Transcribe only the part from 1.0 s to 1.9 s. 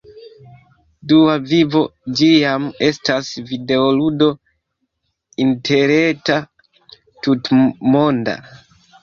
Dua Vivo,